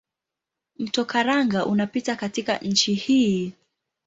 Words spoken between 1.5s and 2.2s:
unapita